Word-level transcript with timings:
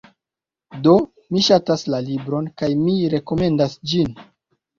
Do, 0.87 0.95
mi 1.35 1.41
ŝatas 1.47 1.83
la 1.95 1.99
libron, 2.07 2.49
kaj 2.63 2.71
mi 2.81 2.97
rekomendas 3.17 3.79
ĝin. 3.95 4.19